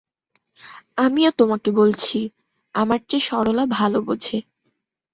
[0.97, 2.17] আমিও তোমাকে বলছি,
[2.75, 4.37] আমার চেয়ে সরলা ভালো বোঝে।